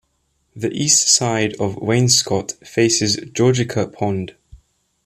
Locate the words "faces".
2.65-3.17